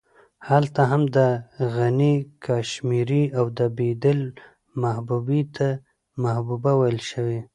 [0.49, 1.19] هلته هم د
[1.75, 2.15] غني
[2.45, 4.19] کاشمېري او د بېدل
[4.83, 5.67] محبوبې ته
[6.23, 7.39] محبوبه ويل شوې.